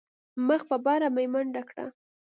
مخ 0.47 0.61
په 0.69 0.77
بره 0.85 1.07
مې 1.15 1.25
منډه 1.33 1.61
کړه. 1.69 1.85